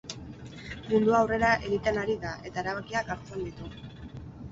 [0.93, 3.69] Mundua aurrera egiten ari da eta erabakiak hartzen ditu.